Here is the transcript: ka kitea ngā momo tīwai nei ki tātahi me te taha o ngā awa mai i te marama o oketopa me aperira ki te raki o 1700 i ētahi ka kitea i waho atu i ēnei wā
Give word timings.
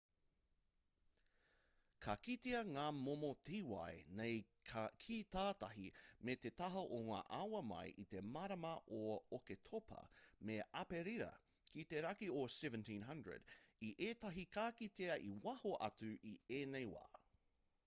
ka 2.05 2.13
kitea 2.27 2.59
ngā 2.69 2.83
momo 2.99 3.27
tīwai 3.49 3.97
nei 4.21 4.39
ki 5.07 5.17
tātahi 5.35 5.83
me 6.29 6.35
te 6.45 6.51
taha 6.61 6.81
o 6.99 7.01
ngā 7.09 7.19
awa 7.41 7.59
mai 7.73 7.85
i 8.03 8.05
te 8.15 8.23
marama 8.29 8.71
o 8.99 9.01
oketopa 9.39 9.99
me 10.51 10.55
aperira 10.83 11.27
ki 11.73 11.85
te 11.93 12.01
raki 12.07 12.29
o 12.39 12.41
1700 12.57 13.39
i 13.89 13.91
ētahi 14.09 14.47
ka 14.59 14.65
kitea 14.81 15.19
i 15.27 15.29
waho 15.47 15.75
atu 15.91 16.11
i 16.31 16.33
ēnei 16.61 16.87
wā 16.97 17.05